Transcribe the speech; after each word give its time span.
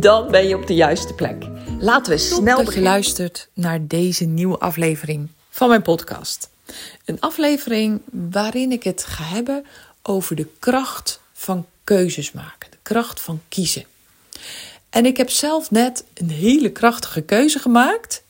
Dan 0.00 0.30
ben 0.30 0.48
je 0.48 0.56
op 0.56 0.66
de 0.66 0.74
juiste 0.74 1.14
plek. 1.14 1.44
Laten 1.78 2.12
we 2.12 2.18
snel 2.18 2.64
luistert 2.74 3.48
naar 3.52 3.86
deze 3.86 4.24
nieuwe 4.24 4.58
aflevering 4.58 5.28
van 5.50 5.68
mijn 5.68 5.82
podcast. 5.82 6.50
Een 7.04 7.20
aflevering 7.20 8.00
waarin 8.10 8.72
ik 8.72 8.82
het 8.82 9.04
ga 9.04 9.24
hebben 9.24 9.66
over 10.02 10.36
de 10.36 10.46
kracht 10.58 11.20
van 11.32 11.66
keuzes 11.84 12.32
maken, 12.32 12.70
de 12.70 12.76
kracht 12.82 13.20
van 13.20 13.42
kiezen. 13.48 13.84
En 14.90 15.06
ik 15.06 15.16
heb 15.16 15.30
zelf 15.30 15.70
net 15.70 16.04
een 16.14 16.30
hele 16.30 16.72
krachtige 16.72 17.22
keuze 17.22 17.58
gemaakt, 17.58 18.22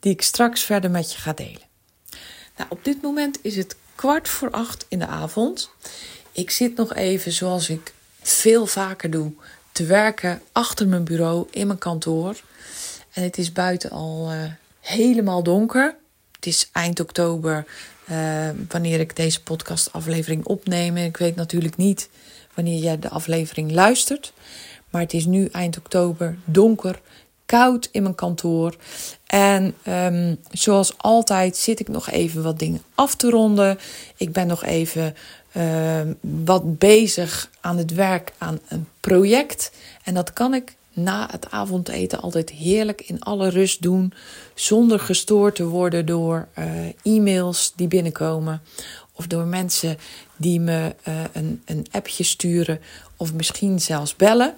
die 0.00 0.12
ik 0.12 0.22
straks 0.22 0.62
verder 0.62 0.90
met 0.90 1.12
je 1.12 1.18
ga 1.18 1.32
delen. 1.32 1.66
Nou, 2.56 2.68
op 2.68 2.84
dit 2.84 3.02
moment 3.02 3.38
is 3.42 3.56
het 3.56 3.76
kwart 3.94 4.28
voor 4.28 4.50
acht 4.50 4.86
in 4.88 4.98
de 4.98 5.06
avond. 5.06 5.70
Ik 6.32 6.50
zit 6.50 6.76
nog 6.76 6.94
even, 6.94 7.32
zoals 7.32 7.68
ik 7.68 7.94
veel 8.22 8.66
vaker 8.66 9.10
doe, 9.10 9.32
te 9.76 9.84
werken 9.84 10.42
achter 10.52 10.88
mijn 10.88 11.04
bureau 11.04 11.46
in 11.50 11.66
mijn 11.66 11.78
kantoor. 11.78 12.40
En 13.12 13.22
het 13.22 13.38
is 13.38 13.52
buiten 13.52 13.90
al 13.90 14.32
uh, 14.32 14.38
helemaal 14.80 15.42
donker. 15.42 15.96
Het 16.32 16.46
is 16.46 16.68
eind 16.72 17.00
oktober 17.00 17.66
uh, 18.10 18.48
wanneer 18.68 19.00
ik 19.00 19.16
deze 19.16 19.42
podcastaflevering 19.42 20.44
opneem. 20.44 20.96
Ik 20.96 21.16
weet 21.16 21.36
natuurlijk 21.36 21.76
niet 21.76 22.08
wanneer 22.54 22.78
jij 22.78 22.98
de 22.98 23.08
aflevering 23.08 23.72
luistert. 23.72 24.32
Maar 24.90 25.00
het 25.00 25.12
is 25.12 25.26
nu 25.26 25.48
eind 25.52 25.78
oktober, 25.78 26.36
donker, 26.44 27.00
koud 27.46 27.88
in 27.92 28.02
mijn 28.02 28.14
kantoor. 28.14 28.76
En 29.26 29.74
um, 29.88 30.38
zoals 30.50 30.98
altijd 30.98 31.56
zit 31.56 31.80
ik 31.80 31.88
nog 31.88 32.10
even 32.10 32.42
wat 32.42 32.58
dingen 32.58 32.82
af 32.94 33.14
te 33.14 33.30
ronden. 33.30 33.78
Ik 34.16 34.32
ben 34.32 34.46
nog 34.46 34.64
even 34.64 35.16
uh, 35.56 36.00
wat 36.20 36.78
bezig 36.78 37.50
aan 37.60 37.78
het 37.78 37.94
werk 37.94 38.32
aan 38.38 38.58
een 38.68 38.86
project. 39.00 39.72
En 40.04 40.14
dat 40.14 40.32
kan 40.32 40.54
ik 40.54 40.76
na 40.92 41.28
het 41.30 41.50
avondeten 41.50 42.20
altijd 42.20 42.50
heerlijk 42.50 43.00
in 43.00 43.20
alle 43.20 43.48
rust 43.48 43.82
doen. 43.82 44.12
Zonder 44.54 45.00
gestoord 45.00 45.54
te 45.54 45.66
worden 45.66 46.06
door 46.06 46.48
uh, 46.58 47.14
e-mails 47.16 47.72
die 47.76 47.88
binnenkomen. 47.88 48.62
Of 49.12 49.26
door 49.26 49.44
mensen 49.44 49.98
die 50.36 50.60
me 50.60 50.94
uh, 51.08 51.14
een, 51.32 51.62
een 51.64 51.86
appje 51.90 52.24
sturen. 52.24 52.80
Of 53.16 53.32
misschien 53.32 53.80
zelfs 53.80 54.16
bellen. 54.16 54.54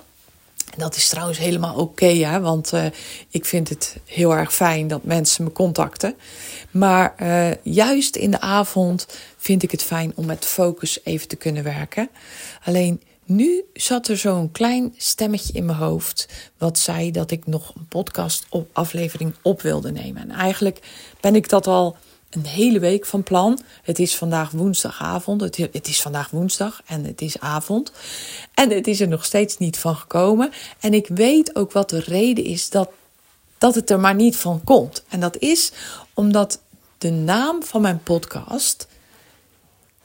Dat 0.77 0.97
is 0.97 1.09
trouwens 1.09 1.39
helemaal 1.39 1.75
oké, 1.75 2.41
want 2.41 2.73
uh, 2.73 2.85
ik 3.31 3.45
vind 3.45 3.69
het 3.69 3.97
heel 4.05 4.37
erg 4.37 4.55
fijn 4.55 4.89
dat 4.89 5.05
mensen 5.05 5.45
me 5.45 5.53
contacten. 5.53 6.15
Maar 6.71 7.15
uh, 7.23 7.51
juist 7.63 8.17
in 8.17 8.31
de 8.31 8.41
avond 8.41 9.07
vind 9.37 9.63
ik 9.63 9.71
het 9.71 9.83
fijn 9.83 10.13
om 10.15 10.27
met 10.27 10.45
focus 10.45 11.05
even 11.05 11.29
te 11.29 11.37
kunnen 11.37 11.65
werken. 11.65 12.09
Alleen 12.65 13.03
nu 13.25 13.65
zat 13.73 14.09
er 14.09 14.17
zo'n 14.17 14.53
klein 14.53 14.95
stemmetje 14.97 15.53
in 15.53 15.65
mijn 15.65 15.79
hoofd 15.79 16.29
wat 16.59 16.79
zei 16.79 17.11
dat 17.11 17.31
ik 17.31 17.47
nog 17.47 17.73
een 17.75 17.87
podcast 17.89 18.47
op 18.49 18.69
aflevering 18.73 19.35
op 19.43 19.63
wilde 19.63 19.93
nemen. 19.93 20.23
En 20.23 20.31
eigenlijk 20.31 20.81
ben 21.21 21.35
ik 21.35 21.49
dat 21.49 21.67
al 21.67 21.97
een 22.31 22.47
hele 22.47 22.79
week 22.79 23.07
van 23.07 23.23
plan. 23.23 23.61
Het 23.83 23.99
is 23.99 24.17
vandaag 24.17 24.51
woensdagavond. 24.51 25.41
Het, 25.41 25.89
is 25.89 26.03
vandaag 26.03 26.31
woensdag 26.31 26.83
en 26.87 27.05
het 27.05 27.21
is 27.21 27.41
avond. 27.41 27.93
En 28.55 28.71
het 28.71 28.87
is 28.87 29.01
er 29.01 29.09
nog 29.09 29.25
steeds 29.25 29.59
niet 29.59 29.79
van 29.79 29.97
gekomen. 29.97 30.51
En 30.81 30.95
ik 30.95 31.07
weet 31.09 31.57
ook 31.57 31.73
wat 31.73 31.91
de 31.91 32.01
reden 32.01 32.45
is 32.45 32.71
dat, 32.71 32.91
dat 33.59 33.75
het 33.75 33.91
er 33.91 34.01
maar 34.01 34.15
niet 34.15 34.37
van 34.37 34.65
komt. 34.65 35.05
En 35.09 35.21
dat 35.21 35.37
is 35.39 35.73
omdat 36.15 36.61
de 36.99 37.11
naam 37.11 37.63
van 37.63 37.81
mijn 37.81 38.03
podcast 38.03 38.87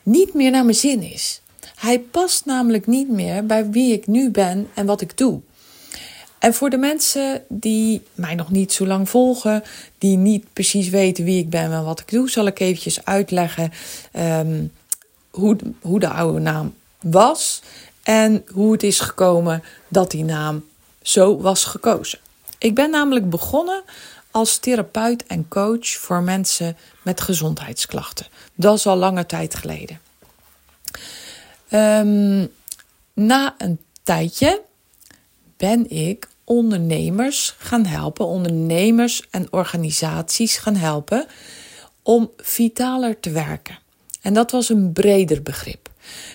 niet 0.03 0.33
meer 0.33 0.51
naar 0.51 0.63
mijn 0.63 0.75
zin 0.75 1.01
is. 1.01 1.41
Hij 1.75 1.99
past 1.99 2.45
namelijk 2.45 2.87
niet 2.87 3.09
meer 3.09 3.45
bij 3.45 3.69
wie 3.69 3.93
ik 3.93 4.07
nu 4.07 4.31
ben 4.31 4.69
en 4.73 4.85
wat 4.85 5.01
ik 5.01 5.17
doe. 5.17 5.41
En 6.43 6.53
voor 6.53 6.69
de 6.69 6.77
mensen 6.77 7.43
die 7.49 8.03
mij 8.13 8.35
nog 8.35 8.51
niet 8.51 8.73
zo 8.73 8.87
lang 8.87 9.09
volgen, 9.09 9.63
die 9.97 10.17
niet 10.17 10.53
precies 10.53 10.89
weten 10.89 11.23
wie 11.23 11.39
ik 11.39 11.49
ben 11.49 11.71
en 11.71 11.83
wat 11.83 11.99
ik 11.99 12.11
doe, 12.11 12.29
zal 12.29 12.45
ik 12.45 12.59
eventjes 12.59 13.05
uitleggen 13.05 13.71
um, 14.13 14.71
hoe, 15.29 15.57
hoe 15.81 15.99
de 15.99 16.09
oude 16.09 16.39
naam 16.39 16.75
was 17.01 17.61
en 18.03 18.45
hoe 18.51 18.71
het 18.71 18.83
is 18.83 18.99
gekomen 18.99 19.63
dat 19.87 20.11
die 20.11 20.23
naam 20.23 20.65
zo 21.01 21.41
was 21.41 21.63
gekozen. 21.63 22.19
Ik 22.57 22.75
ben 22.75 22.89
namelijk 22.89 23.29
begonnen 23.29 23.83
als 24.31 24.57
therapeut 24.57 25.25
en 25.25 25.47
coach 25.47 25.87
voor 25.87 26.21
mensen 26.21 26.77
met 27.01 27.21
gezondheidsklachten. 27.21 28.27
Dat 28.55 28.77
is 28.77 28.87
al 28.87 28.95
lange 28.95 29.25
tijd 29.25 29.55
geleden. 29.55 29.99
Um, 31.69 32.51
na 33.13 33.55
een 33.57 33.79
tijdje 34.03 34.61
ben 35.57 35.89
ik 35.89 36.31
ondernemers 36.53 37.55
gaan 37.57 37.85
helpen, 37.85 38.25
ondernemers 38.25 39.23
en 39.31 39.47
organisaties 39.51 40.57
gaan 40.57 40.75
helpen 40.75 41.25
om 42.03 42.31
vitaler 42.37 43.19
te 43.19 43.29
werken. 43.29 43.79
En 44.21 44.33
dat 44.33 44.51
was 44.51 44.69
een 44.69 44.93
breder 44.93 45.41
begrip. 45.43 45.89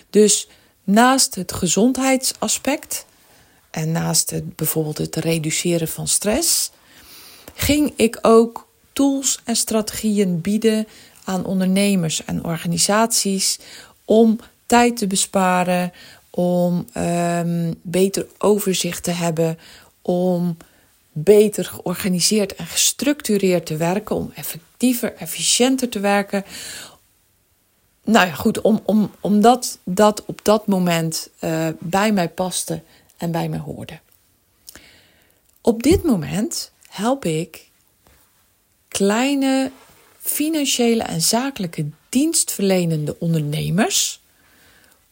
Dus 0.09 0.47
naast 0.83 1.35
het 1.35 1.51
gezondheidsaspect 1.51 3.05
en 3.71 3.91
naast 3.91 4.29
het, 4.29 4.55
bijvoorbeeld 4.55 4.97
het 4.97 5.15
reduceren 5.15 5.87
van 5.87 6.07
stress, 6.07 6.71
ging 7.53 7.93
ik 7.95 8.17
ook 8.21 8.67
tools 8.93 9.39
en 9.43 9.55
strategieën 9.55 10.41
bieden 10.41 10.87
aan 11.23 11.45
ondernemers 11.45 12.25
en 12.25 12.43
organisaties 12.43 13.59
om 14.05 14.39
tijd 14.65 14.97
te 14.97 15.07
besparen, 15.07 15.91
om 16.29 16.85
um, 16.97 17.75
beter 17.81 18.25
overzicht 18.37 19.03
te 19.03 19.11
hebben, 19.11 19.59
om 20.01 20.57
beter 21.11 21.65
georganiseerd 21.65 22.55
en 22.55 22.65
gestructureerd 22.65 23.65
te 23.65 23.77
werken, 23.77 24.15
om 24.15 24.31
effectiever, 24.35 25.15
efficiënter 25.15 25.89
te 25.89 25.99
werken. 25.99 26.43
Nou 28.03 28.27
ja, 28.27 28.33
goed, 28.33 28.61
om, 28.61 28.81
om, 28.85 29.11
omdat 29.19 29.79
dat 29.83 30.25
op 30.25 30.39
dat 30.43 30.67
moment 30.67 31.29
uh, 31.41 31.67
bij 31.79 32.11
mij 32.11 32.29
paste 32.29 32.81
en 33.17 33.31
bij 33.31 33.49
mij 33.49 33.59
hoorde. 33.59 33.99
Op 35.61 35.83
dit 35.83 36.03
moment 36.03 36.71
help 36.89 37.25
ik 37.25 37.69
kleine 38.87 39.71
financiële 40.19 41.03
en 41.03 41.21
zakelijke 41.21 41.89
dienstverlenende 42.09 43.15
ondernemers 43.19 44.21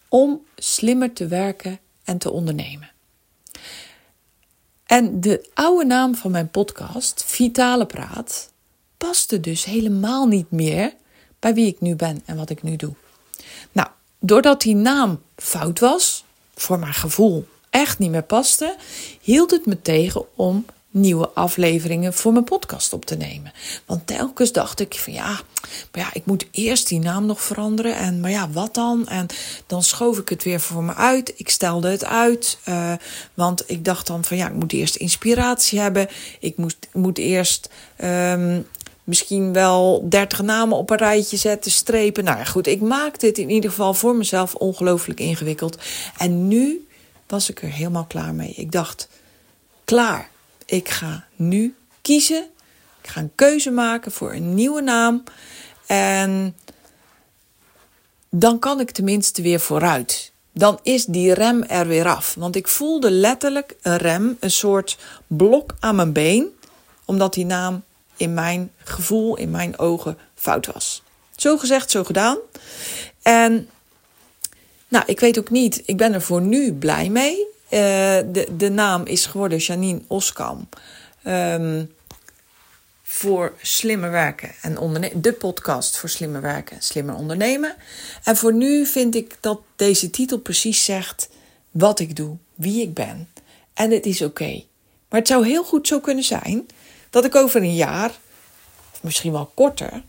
om 0.07 0.41
slimmer 0.55 1.13
te 1.13 1.27
werken 1.27 1.79
en 2.03 2.17
te 2.17 2.31
ondernemen. 2.31 2.91
En 4.87 5.21
de 5.21 5.49
oude 5.53 5.85
naam 5.85 6.15
van 6.15 6.31
mijn 6.31 6.49
podcast, 6.49 7.23
Vitale 7.25 7.85
Praat, 7.85 8.51
paste 8.97 9.39
dus 9.39 9.65
helemaal 9.65 10.27
niet 10.27 10.51
meer 10.51 10.93
bij 11.39 11.53
wie 11.53 11.67
ik 11.67 11.81
nu 11.81 11.95
ben 11.95 12.21
en 12.25 12.35
wat 12.35 12.49
ik 12.49 12.63
nu 12.63 12.75
doe. 12.75 12.93
Nou, 13.71 13.87
doordat 14.19 14.61
die 14.61 14.75
naam 14.75 15.21
fout 15.35 15.79
was, 15.79 16.23
voor 16.55 16.79
mijn 16.79 16.93
gevoel 16.93 17.47
echt 17.69 17.99
niet 17.99 18.11
meer 18.11 18.23
paste, 18.23 18.75
hield 19.21 19.51
het 19.51 19.65
me 19.65 19.81
tegen 19.81 20.25
om 20.35 20.65
nieuwe 20.97 21.29
afleveringen 21.29 22.13
voor 22.13 22.31
mijn 22.33 22.43
podcast 22.43 22.93
op 22.93 23.05
te 23.05 23.15
nemen. 23.15 23.51
Want 23.85 24.07
telkens 24.07 24.51
dacht 24.51 24.79
ik 24.79 24.95
van 24.95 25.13
ja, 25.13 25.39
maar 25.91 26.01
ja, 26.01 26.09
ik 26.13 26.25
moet 26.25 26.47
eerst 26.51 26.87
die 26.87 26.99
naam 26.99 27.25
nog 27.25 27.41
veranderen. 27.41 27.95
En 27.95 28.19
maar 28.19 28.31
ja, 28.31 28.49
wat 28.49 28.73
dan? 28.73 29.07
En 29.07 29.25
dan 29.67 29.83
schoof 29.83 30.17
ik 30.17 30.29
het 30.29 30.43
weer 30.43 30.59
voor 30.59 30.83
me 30.83 30.93
uit. 30.93 31.33
Ik 31.35 31.49
stelde 31.49 31.89
het 31.89 32.05
uit. 32.05 32.57
Uh, 32.65 32.93
want 33.33 33.63
ik 33.67 33.85
dacht 33.85 34.07
dan 34.07 34.23
van 34.23 34.37
ja, 34.37 34.47
ik 34.47 34.53
moet 34.53 34.73
eerst 34.73 34.95
inspiratie 34.95 35.79
hebben. 35.79 36.07
Ik 36.39 36.57
moet, 36.57 36.75
moet 36.93 37.17
eerst 37.17 37.69
um, 38.03 38.67
misschien 39.03 39.53
wel 39.53 40.05
dertig 40.09 40.41
namen 40.41 40.77
op 40.77 40.89
een 40.89 40.97
rijtje 40.97 41.37
zetten, 41.37 41.71
strepen. 41.71 42.23
Nou 42.23 42.37
ja, 42.37 42.43
goed, 42.43 42.67
ik 42.67 42.81
maakte 42.81 43.25
het 43.25 43.37
in 43.37 43.49
ieder 43.49 43.69
geval 43.69 43.93
voor 43.93 44.15
mezelf 44.15 44.55
ongelooflijk 44.55 45.19
ingewikkeld. 45.19 45.77
En 46.17 46.47
nu 46.47 46.87
was 47.27 47.49
ik 47.49 47.61
er 47.61 47.71
helemaal 47.71 48.05
klaar 48.05 48.33
mee. 48.33 48.53
Ik 48.55 48.71
dacht, 48.71 49.07
klaar 49.85 50.29
ik 50.67 50.89
ga 50.89 51.25
nu 51.35 51.75
kiezen. 52.01 52.49
Ik 53.01 53.09
ga 53.09 53.21
een 53.21 53.35
keuze 53.35 53.71
maken 53.71 54.11
voor 54.11 54.33
een 54.33 54.53
nieuwe 54.53 54.81
naam. 54.81 55.23
En 55.85 56.55
dan 58.29 58.59
kan 58.59 58.79
ik 58.79 58.91
tenminste 58.91 59.41
weer 59.41 59.59
vooruit. 59.59 60.31
dan 60.51 60.79
is 60.83 61.05
die 61.05 61.33
rem 61.33 61.63
er 61.63 61.87
weer 61.87 62.07
af. 62.07 62.35
Want 62.37 62.55
ik 62.55 62.67
voelde 62.67 63.11
letterlijk 63.11 63.75
een 63.81 63.97
rem, 63.97 64.37
een 64.39 64.51
soort 64.51 64.97
blok 65.27 65.75
aan 65.79 65.95
mijn 65.95 66.13
been, 66.13 66.47
omdat 67.05 67.33
die 67.33 67.45
naam 67.45 67.83
in 68.15 68.33
mijn 68.33 68.71
gevoel, 68.83 69.37
in 69.37 69.51
mijn 69.51 69.79
ogen 69.79 70.17
fout 70.35 70.65
was. 70.65 71.03
Zo 71.35 71.57
gezegd, 71.57 71.91
zo 71.91 72.03
gedaan. 72.03 72.37
En 73.21 73.69
nou, 74.87 75.03
ik 75.07 75.19
weet 75.19 75.39
ook 75.39 75.49
niet, 75.49 75.81
ik 75.85 75.97
ben 75.97 76.13
er 76.13 76.21
voor 76.21 76.41
nu 76.41 76.73
blij 76.73 77.09
mee. 77.09 77.45
Uh, 77.69 77.79
de, 78.31 78.47
de 78.57 78.69
naam 78.69 79.05
is 79.05 79.25
geworden 79.25 79.57
Janine 79.57 80.01
Oskam. 80.07 80.69
Um, 81.27 81.95
voor 83.03 83.53
slimmer 83.61 84.11
werken 84.11 84.51
en 84.61 84.77
ondernemen. 84.77 85.21
De 85.21 85.33
podcast 85.33 85.97
voor 85.97 86.09
slimmer 86.09 86.41
werken 86.41 86.75
en 86.75 86.81
slimmer 86.81 87.15
ondernemen. 87.15 87.75
En 88.23 88.37
voor 88.37 88.53
nu 88.53 88.85
vind 88.85 89.15
ik 89.15 89.37
dat 89.39 89.61
deze 89.75 90.09
titel 90.09 90.37
precies 90.37 90.83
zegt 90.83 91.29
wat 91.71 91.99
ik 91.99 92.15
doe, 92.15 92.37
wie 92.55 92.81
ik 92.81 92.93
ben. 92.93 93.29
En 93.73 93.91
het 93.91 94.05
is 94.05 94.21
oké. 94.21 94.63
Maar 95.09 95.19
het 95.19 95.27
zou 95.27 95.45
heel 95.45 95.63
goed 95.63 95.87
zo 95.87 95.99
kunnen 95.99 96.23
zijn 96.23 96.67
dat 97.09 97.25
ik 97.25 97.35
over 97.35 97.61
een 97.61 97.75
jaar, 97.75 98.11
misschien 99.01 99.31
wel 99.31 99.51
korter, 99.53 100.03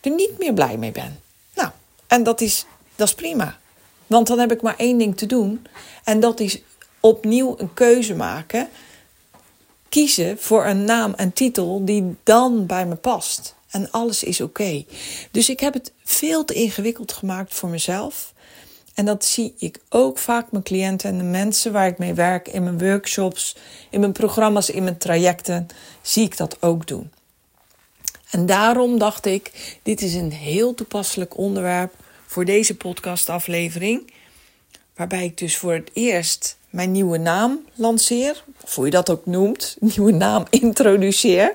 er 0.00 0.10
niet 0.10 0.38
meer 0.38 0.54
blij 0.54 0.76
mee 0.76 0.92
ben. 0.92 1.20
Nou, 1.54 1.70
en 2.06 2.22
dat 2.22 2.40
is, 2.40 2.66
dat 2.96 3.08
is 3.08 3.14
prima. 3.14 3.58
Want 4.06 4.26
dan 4.26 4.38
heb 4.38 4.52
ik 4.52 4.62
maar 4.62 4.76
één 4.76 4.98
ding 4.98 5.16
te 5.16 5.26
doen. 5.26 5.66
En 6.04 6.20
dat 6.20 6.40
is 6.40 6.62
opnieuw 7.06 7.54
een 7.58 7.74
keuze 7.74 8.14
maken 8.14 8.68
kiezen 9.88 10.38
voor 10.38 10.66
een 10.66 10.84
naam 10.84 11.14
en 11.14 11.32
titel 11.32 11.84
die 11.84 12.16
dan 12.22 12.66
bij 12.66 12.86
me 12.86 12.94
past. 12.94 13.54
En 13.70 13.90
alles 13.90 14.22
is 14.22 14.40
oké. 14.40 14.84
Dus 15.30 15.48
ik 15.48 15.60
heb 15.60 15.74
het 15.74 15.92
veel 16.04 16.44
te 16.44 16.54
ingewikkeld 16.54 17.12
gemaakt 17.12 17.54
voor 17.54 17.68
mezelf. 17.68 18.32
En 18.94 19.04
dat 19.04 19.24
zie 19.24 19.54
ik 19.58 19.80
ook 19.88 20.18
vaak 20.18 20.50
mijn 20.50 20.64
cliënten 20.64 21.10
en 21.10 21.18
de 21.18 21.24
mensen 21.24 21.72
waar 21.72 21.86
ik 21.86 21.98
mee 21.98 22.14
werk 22.14 22.48
in 22.48 22.62
mijn 22.62 22.78
workshops, 22.78 23.56
in 23.90 24.00
mijn 24.00 24.12
programma's, 24.12 24.70
in 24.70 24.82
mijn 24.82 24.98
trajecten, 24.98 25.66
zie 26.02 26.24
ik 26.24 26.36
dat 26.36 26.62
ook 26.62 26.86
doen. 26.86 27.10
En 28.30 28.46
daarom 28.46 28.98
dacht 28.98 29.26
ik, 29.26 29.78
dit 29.82 30.02
is 30.02 30.14
een 30.14 30.32
heel 30.32 30.74
toepasselijk 30.74 31.36
onderwerp 31.36 31.94
voor 32.26 32.44
deze 32.44 32.76
podcastaflevering. 32.76 34.12
Waarbij 34.94 35.24
ik 35.24 35.38
dus 35.38 35.56
voor 35.56 35.72
het 35.72 35.90
eerst 35.92 36.56
mijn 36.76 36.92
nieuwe 36.92 37.18
naam 37.18 37.64
lanceer, 37.74 38.44
of 38.64 38.74
hoe 38.74 38.84
je 38.84 38.90
dat 38.90 39.10
ook 39.10 39.26
noemt, 39.26 39.76
nieuwe 39.94 40.12
naam 40.12 40.44
introduceer. 40.50 41.54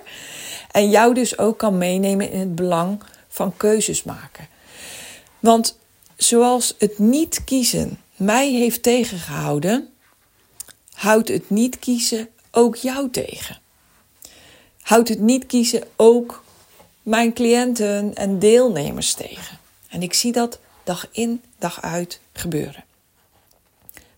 En 0.72 0.90
jou 0.90 1.14
dus 1.14 1.38
ook 1.38 1.58
kan 1.58 1.78
meenemen 1.78 2.32
in 2.32 2.40
het 2.40 2.56
belang 2.56 3.04
van 3.28 3.58
keuzes 3.58 4.04
maken. 4.04 4.48
Want 5.40 5.78
zoals 6.16 6.76
het 6.78 7.00
niet 7.00 7.44
kiezen 7.44 8.00
mij 8.16 8.52
heeft 8.52 8.84
tegengehouden, 8.84 9.90
houdt 10.94 11.28
het 11.28 11.50
niet 11.50 11.80
kiezen 11.80 12.30
ook 12.52 12.76
jou 12.76 13.10
tegen. 13.10 13.60
Houdt 14.82 15.10
het 15.10 15.20
niet 15.20 15.46
kiezen 15.46 15.84
ook 15.96 16.44
mijn 17.04 17.34
cliënten 17.34 18.16
en 18.16 18.40
deelnemers 18.40 19.14
tegen. 19.14 19.58
En 19.90 20.02
ik 20.02 20.14
zie 20.14 20.32
dat 20.32 20.60
dag 20.84 21.08
in, 21.12 21.42
dag 21.58 21.82
uit 21.82 22.20
gebeuren. 22.34 22.84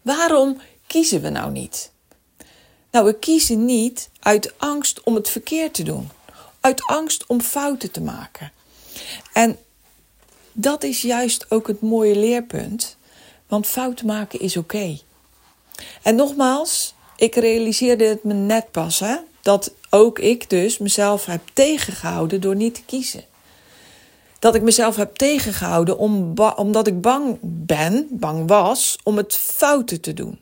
Waarom 0.02 0.58
kiezen 0.94 1.22
we 1.22 1.30
nou 1.30 1.52
niet? 1.52 1.92
Nou, 2.92 3.06
we 3.06 3.20
kiezen 3.20 3.66
niet 3.66 4.10
uit 4.20 4.54
angst 4.58 5.04
om 5.04 5.16
het 5.16 5.30
verkeerd 5.30 5.74
te 5.74 5.84
doen, 5.84 6.10
uit 6.60 6.84
angst 6.84 7.26
om 7.28 7.42
fouten 7.42 7.92
te 7.92 8.02
maken. 8.02 8.52
En 9.34 9.58
dat 10.52 10.84
is 10.84 11.02
juist 11.02 11.46
ook 11.50 11.68
het 11.68 11.82
mooie 11.82 12.16
leerpunt, 12.16 12.98
want 13.48 13.68
fouten 13.68 14.06
maken 14.06 14.40
is 14.40 14.58
oké. 14.58 14.98
En 16.02 16.16
nogmaals, 16.16 16.94
ik 17.16 17.36
realiseerde 17.36 18.06
het 18.06 18.24
me 18.24 18.34
net 18.34 18.72
pas, 18.72 19.00
hè, 19.00 19.16
dat 19.42 19.74
ook 19.90 20.20
ik 20.20 20.50
dus 20.50 20.78
mezelf 20.78 21.26
heb 21.26 21.42
tegengehouden 21.54 22.42
door 22.42 22.56
niet 22.56 22.76
te 22.76 22.84
kiezen. 22.86 23.24
Dat 24.40 24.56
ik 24.56 24.62
mezelf 24.62 24.96
heb 24.96 25.16
tegengehouden 25.16 25.98
om, 25.98 26.34
omdat 26.56 26.88
ik 26.88 27.02
bang 27.02 27.38
ben, 27.42 28.08
bang 28.10 28.48
was, 28.48 28.98
om 29.04 29.18
het 29.18 29.36
fouten 29.36 30.02
te 30.02 30.14
doen. 30.14 30.42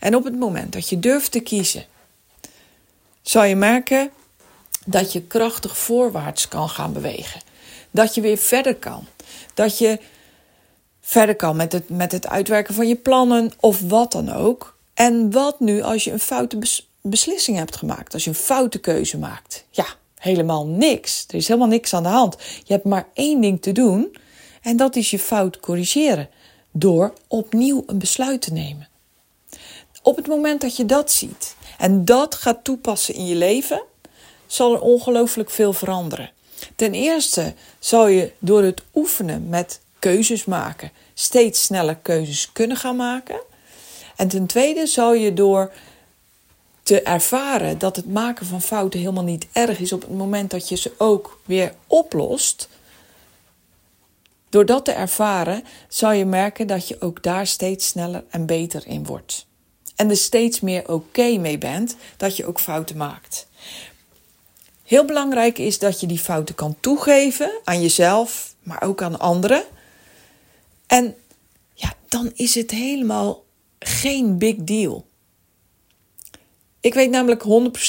En 0.00 0.16
op 0.16 0.24
het 0.24 0.38
moment 0.38 0.72
dat 0.72 0.88
je 0.88 0.98
durft 0.98 1.32
te 1.32 1.40
kiezen, 1.40 1.84
zal 3.22 3.44
je 3.44 3.56
merken 3.56 4.10
dat 4.86 5.12
je 5.12 5.22
krachtig 5.22 5.78
voorwaarts 5.78 6.48
kan 6.48 6.68
gaan 6.68 6.92
bewegen. 6.92 7.40
Dat 7.90 8.14
je 8.14 8.20
weer 8.20 8.38
verder 8.38 8.74
kan. 8.74 9.06
Dat 9.54 9.78
je 9.78 9.98
verder 11.00 11.36
kan 11.36 11.56
met 11.56 11.72
het, 11.72 11.88
met 11.88 12.12
het 12.12 12.28
uitwerken 12.28 12.74
van 12.74 12.88
je 12.88 12.96
plannen 12.96 13.52
of 13.60 13.80
wat 13.80 14.12
dan 14.12 14.32
ook. 14.32 14.76
En 14.94 15.32
wat 15.32 15.60
nu 15.60 15.82
als 15.82 16.04
je 16.04 16.12
een 16.12 16.20
foute 16.20 16.58
beslissing 17.02 17.56
hebt 17.56 17.76
gemaakt? 17.76 18.14
Als 18.14 18.24
je 18.24 18.30
een 18.30 18.36
foute 18.36 18.78
keuze 18.78 19.18
maakt? 19.18 19.64
Ja, 19.70 19.86
helemaal 20.18 20.66
niks. 20.66 21.24
Er 21.28 21.34
is 21.34 21.48
helemaal 21.48 21.68
niks 21.68 21.94
aan 21.94 22.02
de 22.02 22.08
hand. 22.08 22.36
Je 22.64 22.72
hebt 22.72 22.84
maar 22.84 23.08
één 23.14 23.40
ding 23.40 23.62
te 23.62 23.72
doen 23.72 24.16
en 24.62 24.76
dat 24.76 24.96
is 24.96 25.10
je 25.10 25.18
fout 25.18 25.60
corrigeren. 25.60 26.28
Door 26.72 27.12
opnieuw 27.28 27.82
een 27.86 27.98
besluit 27.98 28.40
te 28.40 28.52
nemen. 28.52 28.89
Op 30.02 30.16
het 30.16 30.26
moment 30.26 30.60
dat 30.60 30.76
je 30.76 30.86
dat 30.86 31.10
ziet 31.10 31.56
en 31.78 32.04
dat 32.04 32.34
gaat 32.34 32.64
toepassen 32.64 33.14
in 33.14 33.26
je 33.26 33.34
leven, 33.34 33.82
zal 34.46 34.74
er 34.74 34.80
ongelooflijk 34.80 35.50
veel 35.50 35.72
veranderen. 35.72 36.30
Ten 36.76 36.92
eerste 36.92 37.54
zal 37.78 38.06
je 38.06 38.32
door 38.38 38.62
het 38.62 38.82
oefenen 38.94 39.48
met 39.48 39.80
keuzes 39.98 40.44
maken 40.44 40.90
steeds 41.14 41.62
sneller 41.62 41.96
keuzes 41.96 42.52
kunnen 42.52 42.76
gaan 42.76 42.96
maken. 42.96 43.40
En 44.16 44.28
ten 44.28 44.46
tweede 44.46 44.86
zal 44.86 45.14
je 45.14 45.34
door 45.34 45.72
te 46.82 47.02
ervaren 47.02 47.78
dat 47.78 47.96
het 47.96 48.06
maken 48.06 48.46
van 48.46 48.62
fouten 48.62 49.00
helemaal 49.00 49.24
niet 49.24 49.46
erg 49.52 49.78
is 49.78 49.92
op 49.92 50.00
het 50.00 50.16
moment 50.16 50.50
dat 50.50 50.68
je 50.68 50.76
ze 50.76 50.92
ook 50.98 51.40
weer 51.44 51.74
oplost. 51.86 52.68
Door 54.48 54.66
dat 54.66 54.84
te 54.84 54.92
ervaren 54.92 55.64
zal 55.88 56.12
je 56.12 56.24
merken 56.24 56.66
dat 56.66 56.88
je 56.88 57.00
ook 57.00 57.22
daar 57.22 57.46
steeds 57.46 57.86
sneller 57.86 58.24
en 58.30 58.46
beter 58.46 58.86
in 58.86 59.06
wordt 59.06 59.48
en 60.00 60.10
er 60.10 60.16
steeds 60.16 60.60
meer 60.60 60.88
oké 60.88 61.36
mee 61.38 61.58
bent 61.58 61.96
dat 62.16 62.36
je 62.36 62.46
ook 62.46 62.60
fouten 62.60 62.96
maakt. 62.96 63.46
Heel 64.82 65.04
belangrijk 65.04 65.58
is 65.58 65.78
dat 65.78 66.00
je 66.00 66.06
die 66.06 66.18
fouten 66.18 66.54
kan 66.54 66.76
toegeven 66.80 67.50
aan 67.64 67.82
jezelf, 67.82 68.54
maar 68.62 68.82
ook 68.82 69.02
aan 69.02 69.18
anderen. 69.18 69.62
En 70.86 71.14
ja, 71.74 71.92
dan 72.08 72.32
is 72.34 72.54
het 72.54 72.70
helemaal 72.70 73.44
geen 73.78 74.38
big 74.38 74.56
deal. 74.56 75.06
Ik 76.80 76.94
weet 76.94 77.10
namelijk 77.10 77.44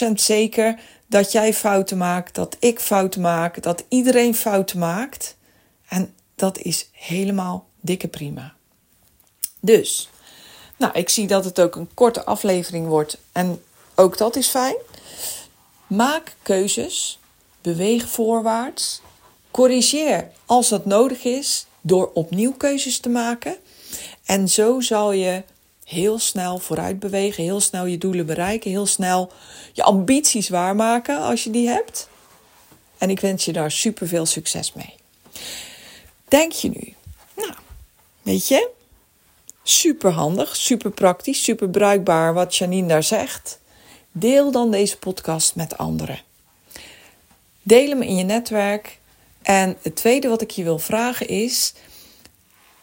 100% 0.10 0.12
zeker 0.13 0.80
dat 1.08 1.31
jij 1.31 1.53
fouten 1.53 1.98
maakt, 1.98 2.36
dat 2.36 2.58
ik 2.60 2.80
fouten 2.80 3.22
maak, 3.22 3.63
dat 3.63 3.84
iedereen 3.89 4.36
fouten 4.36 4.80
maakt. 4.80 5.38
En 5.88 6.13
dat 6.36 6.58
is 6.58 6.89
helemaal 6.91 7.68
dikke 7.82 8.08
prima. 8.08 8.53
Dus 9.60 10.10
nou, 10.81 10.93
ik 10.93 11.09
zie 11.09 11.27
dat 11.27 11.45
het 11.45 11.59
ook 11.59 11.75
een 11.75 11.89
korte 11.93 12.25
aflevering 12.25 12.88
wordt 12.88 13.17
en 13.31 13.63
ook 13.95 14.17
dat 14.17 14.35
is 14.35 14.47
fijn. 14.47 14.75
Maak 15.88 16.35
keuzes, 16.41 17.19
beweeg 17.61 18.07
voorwaarts, 18.07 19.01
corrigeer 19.51 20.31
als 20.45 20.69
dat 20.69 20.85
nodig 20.85 21.23
is 21.23 21.65
door 21.81 22.11
opnieuw 22.13 22.53
keuzes 22.53 23.00
te 23.00 23.09
maken. 23.09 23.57
En 24.25 24.50
zo 24.50 24.79
zal 24.79 25.11
je 25.11 25.43
heel 25.85 26.19
snel 26.19 26.59
vooruit 26.59 27.00
bewegen, 27.00 27.43
heel 27.43 27.61
snel 27.61 27.85
je 27.85 27.97
doelen 27.97 28.25
bereiken, 28.25 28.71
heel 28.71 28.85
snel 28.85 29.31
je 29.73 29.83
ambities 29.83 30.50
waarmaken 30.50 31.21
als 31.21 31.43
je 31.43 31.50
die 31.50 31.67
hebt. 31.67 32.09
En 32.97 33.09
ik 33.09 33.19
wens 33.19 33.45
je 33.45 33.53
daar 33.53 33.71
super 33.71 34.07
veel 34.07 34.25
succes 34.25 34.73
mee. 34.73 34.95
Denk 36.27 36.51
je 36.51 36.69
nu, 36.69 36.95
nou, 37.35 37.53
weet 38.21 38.47
je, 38.47 38.69
Super 39.63 40.12
handig, 40.12 40.56
super 40.56 40.91
praktisch, 40.91 41.44
super 41.44 41.70
bruikbaar 41.70 42.34
wat 42.34 42.56
Janine 42.56 42.88
daar 42.88 43.03
zegt. 43.03 43.60
Deel 44.12 44.51
dan 44.51 44.72
deze 44.72 44.98
podcast 44.98 45.56
met 45.56 45.77
anderen. 45.77 46.20
Deel 47.62 47.89
hem 47.89 48.01
in 48.01 48.15
je 48.15 48.24
netwerk. 48.24 49.00
En 49.41 49.77
het 49.82 49.96
tweede 49.96 50.27
wat 50.27 50.41
ik 50.41 50.51
je 50.51 50.63
wil 50.63 50.80
vragen 50.80 51.27
is: 51.27 51.74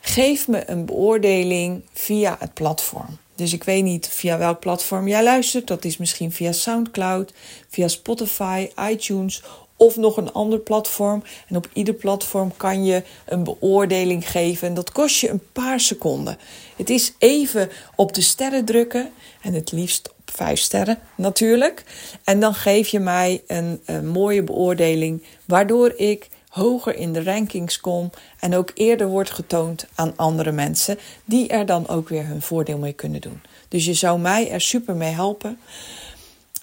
geef 0.01 0.49
me 0.49 0.71
een 0.71 0.85
beoordeling 0.85 1.83
via 1.93 2.37
het 2.39 2.55
platform. 2.55 3.19
Dus 3.35 3.53
ik 3.53 3.65
weet 3.65 3.85
niet 3.85 4.09
via 4.09 4.39
welk 4.39 4.61
platform 4.61 5.09
jij 5.09 5.23
luistert. 5.23 5.67
Dat 5.67 5.85
is 5.85 5.97
misschien 5.97 6.33
via 6.33 6.53
SoundCloud, 6.53 7.33
via 7.69 7.89
Spotify, 7.89 8.71
iTunes 8.91 9.43
of 9.79 9.97
nog 9.97 10.17
een 10.17 10.33
ander 10.33 10.59
platform. 10.59 11.23
En 11.49 11.57
op 11.57 11.69
ieder 11.73 11.95
platform 11.95 12.57
kan 12.57 12.85
je 12.85 13.03
een 13.27 13.45
beoordeling 13.45 14.31
geven. 14.31 14.69
En 14.69 14.75
dat 14.75 14.93
kost 14.93 15.17
je 15.21 15.29
een 15.29 15.43
paar 15.53 15.81
seconden. 15.81 16.39
Het 16.77 16.91
is 16.91 17.13
even 17.19 17.71
op 17.95 18.15
de 18.15 18.21
sterren 18.21 18.65
drukken. 18.65 19.11
En 19.41 19.53
het 19.53 19.73
liefst 19.73 20.09
op 20.09 20.35
vijf 20.35 20.59
sterren 20.59 20.99
natuurlijk. 21.15 21.85
En 22.25 22.41
dan 22.41 22.55
geef 22.55 22.89
je 22.89 23.01
mij 23.01 23.43
een, 23.47 23.81
mooie 24.05 24.43
beoordeling. 24.43 25.23
Waardoor 25.45 25.93
ik 25.97 26.29
hoger 26.49 26.97
in 26.97 27.13
de 27.13 27.23
rankings 27.23 27.81
kom 27.81 28.11
en 28.41 28.55
ook 28.55 28.71
eerder 28.75 29.07
wordt 29.07 29.31
getoond 29.31 29.87
aan 29.95 30.17
andere 30.17 30.53
mensen 30.53 30.99
die 31.25 31.49
er 31.49 31.67
dan 31.67 31.89
ook 31.89 32.09
weer 32.09 32.27
hun 32.27 32.43
voordeel 32.43 32.79
mee 32.79 32.93
kunnen 32.93 33.21
doen. 33.21 33.43
Dus 33.69 33.85
je 33.85 33.95
zou 33.95 34.19
mij 34.19 34.51
er 34.51 34.61
super 34.61 34.95
mee 34.95 35.13
helpen. 35.13 35.59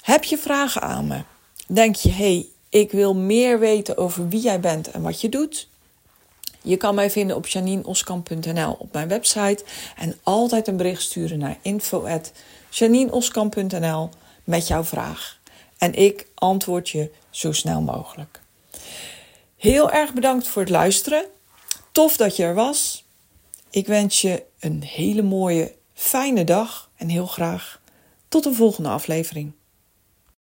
Heb 0.02 0.24
je 0.24 0.38
vragen 0.38 0.82
aan 0.82 1.08
me? 1.08 1.22
Denk 1.68 1.96
je, 1.96 2.12
hey, 2.12 2.46
ik 2.76 2.92
wil 2.92 3.16
meer 3.16 3.60
weten 3.60 3.98
over 3.98 4.30
wie 4.30 4.42
jij 4.42 4.60
bent 4.60 4.92
en 4.92 5.02
wat 5.02 5.22
je 5.22 5.30
doet? 5.30 5.68
Je 6.62 6.78
kan 6.78 6.96
mij 6.96 7.12
vinden 7.12 7.36
op 7.36 7.48
janineoskamp.nl 7.48 8.76
op 8.80 8.94
mijn 8.94 9.08
website 9.08 9.64
en 9.96 10.20
altijd 10.24 10.68
een 10.68 10.78
bericht 10.78 11.02
sturen 11.02 11.40
naar 11.40 11.58
info@janineoskamp.nl 11.62 14.10
met 14.44 14.68
jouw 14.68 14.84
vraag. 14.84 15.40
En 15.78 15.94
ik 15.94 16.28
antwoord 16.34 16.90
je 16.90 17.12
zo 17.30 17.52
snel 17.52 17.82
mogelijk. 17.82 18.42
Heel 19.58 19.92
erg 19.92 20.14
bedankt 20.14 20.48
voor 20.48 20.62
het 20.62 20.72
luisteren. 20.72 21.26
Tof 21.92 22.18
dat 22.18 22.36
je 22.36 22.44
er 22.44 22.56
was. 22.56 23.06
Ik 23.70 23.88
wens 23.88 24.22
je 24.22 24.44
een 24.60 24.84
hele 24.84 25.22
mooie, 25.22 25.74
fijne 25.94 26.44
dag 26.44 26.90
en 26.96 27.10
heel 27.10 27.28
graag 27.28 27.82
tot 28.28 28.44
de 28.44 28.54
volgende 28.54 28.90
aflevering. 28.90 29.54